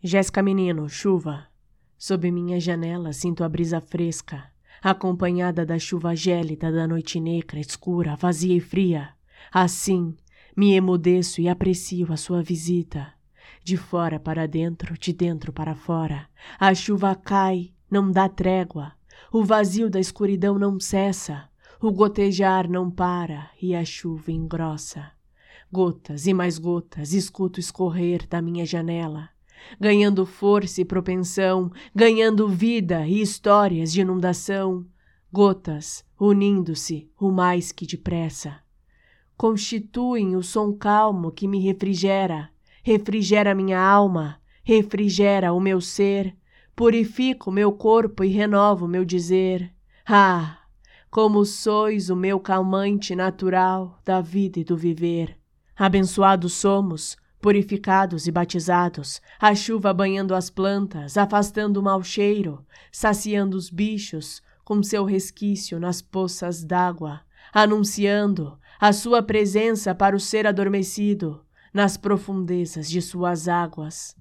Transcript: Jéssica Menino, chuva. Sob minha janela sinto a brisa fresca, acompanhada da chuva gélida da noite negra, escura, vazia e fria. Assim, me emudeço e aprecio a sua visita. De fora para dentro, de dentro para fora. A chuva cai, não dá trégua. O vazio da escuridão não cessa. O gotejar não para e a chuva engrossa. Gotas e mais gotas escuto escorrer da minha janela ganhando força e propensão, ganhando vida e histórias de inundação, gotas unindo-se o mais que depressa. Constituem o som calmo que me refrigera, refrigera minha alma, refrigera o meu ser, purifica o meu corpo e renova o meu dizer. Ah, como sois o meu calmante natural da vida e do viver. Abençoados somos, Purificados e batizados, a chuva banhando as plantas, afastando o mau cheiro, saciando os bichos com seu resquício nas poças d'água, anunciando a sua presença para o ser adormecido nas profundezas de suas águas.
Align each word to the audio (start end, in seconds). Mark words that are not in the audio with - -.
Jéssica 0.00 0.40
Menino, 0.40 0.88
chuva. 0.88 1.48
Sob 1.96 2.30
minha 2.30 2.60
janela 2.60 3.12
sinto 3.12 3.42
a 3.42 3.48
brisa 3.48 3.80
fresca, 3.80 4.44
acompanhada 4.80 5.66
da 5.66 5.76
chuva 5.76 6.14
gélida 6.14 6.70
da 6.70 6.86
noite 6.86 7.18
negra, 7.18 7.58
escura, 7.58 8.14
vazia 8.14 8.56
e 8.56 8.60
fria. 8.60 9.08
Assim, 9.52 10.16
me 10.56 10.72
emudeço 10.74 11.40
e 11.40 11.48
aprecio 11.48 12.12
a 12.12 12.16
sua 12.16 12.40
visita. 12.44 13.12
De 13.64 13.76
fora 13.76 14.20
para 14.20 14.46
dentro, 14.46 14.96
de 14.96 15.12
dentro 15.12 15.52
para 15.52 15.74
fora. 15.74 16.28
A 16.60 16.72
chuva 16.76 17.16
cai, 17.16 17.72
não 17.90 18.12
dá 18.12 18.28
trégua. 18.28 18.92
O 19.32 19.42
vazio 19.42 19.90
da 19.90 19.98
escuridão 19.98 20.60
não 20.60 20.78
cessa. 20.78 21.48
O 21.82 21.90
gotejar 21.90 22.70
não 22.70 22.88
para 22.88 23.50
e 23.60 23.74
a 23.74 23.84
chuva 23.84 24.30
engrossa. 24.30 25.10
Gotas 25.72 26.28
e 26.28 26.32
mais 26.32 26.56
gotas 26.56 27.12
escuto 27.12 27.58
escorrer 27.58 28.28
da 28.28 28.40
minha 28.40 28.64
janela 28.64 29.30
ganhando 29.80 30.24
força 30.24 30.80
e 30.80 30.84
propensão, 30.84 31.70
ganhando 31.94 32.48
vida 32.48 33.06
e 33.06 33.20
histórias 33.20 33.92
de 33.92 34.00
inundação, 34.00 34.86
gotas 35.32 36.04
unindo-se 36.18 37.10
o 37.18 37.30
mais 37.30 37.70
que 37.72 37.86
depressa. 37.86 38.60
Constituem 39.36 40.34
o 40.34 40.42
som 40.42 40.72
calmo 40.72 41.30
que 41.30 41.46
me 41.46 41.60
refrigera, 41.60 42.50
refrigera 42.82 43.54
minha 43.54 43.80
alma, 43.80 44.40
refrigera 44.64 45.52
o 45.52 45.60
meu 45.60 45.80
ser, 45.80 46.36
purifica 46.74 47.48
o 47.48 47.52
meu 47.52 47.72
corpo 47.72 48.24
e 48.24 48.28
renova 48.28 48.84
o 48.84 48.88
meu 48.88 49.04
dizer. 49.04 49.72
Ah, 50.06 50.58
como 51.10 51.44
sois 51.44 52.10
o 52.10 52.16
meu 52.16 52.38
calmante 52.40 53.14
natural 53.14 54.00
da 54.04 54.20
vida 54.20 54.60
e 54.60 54.64
do 54.64 54.76
viver. 54.76 55.36
Abençoados 55.76 56.54
somos, 56.54 57.16
Purificados 57.40 58.26
e 58.26 58.32
batizados, 58.32 59.20
a 59.40 59.54
chuva 59.54 59.94
banhando 59.94 60.34
as 60.34 60.50
plantas, 60.50 61.16
afastando 61.16 61.78
o 61.78 61.82
mau 61.82 62.02
cheiro, 62.02 62.66
saciando 62.90 63.56
os 63.56 63.70
bichos 63.70 64.42
com 64.64 64.82
seu 64.82 65.04
resquício 65.04 65.78
nas 65.78 66.02
poças 66.02 66.64
d'água, 66.64 67.20
anunciando 67.52 68.58
a 68.80 68.92
sua 68.92 69.22
presença 69.22 69.94
para 69.94 70.16
o 70.16 70.20
ser 70.20 70.46
adormecido 70.46 71.40
nas 71.72 71.96
profundezas 71.96 72.90
de 72.90 73.00
suas 73.00 73.46
águas. 73.46 74.16